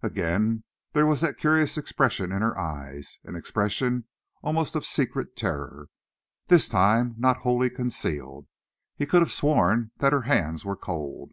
[0.00, 0.62] Again
[0.92, 4.04] there was that curious expression in her eyes, an expression
[4.40, 5.88] almost of secret terror,
[6.46, 8.46] this time not wholly concealed.
[8.94, 11.32] He could have sworn that her hands were cold.